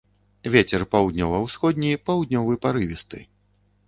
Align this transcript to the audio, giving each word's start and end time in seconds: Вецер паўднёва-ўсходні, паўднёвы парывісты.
Вецер 0.53 0.85
паўднёва-ўсходні, 0.93 1.91
паўднёвы 2.07 2.57
парывісты. 2.65 3.21